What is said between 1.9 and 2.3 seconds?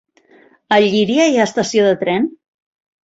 tren?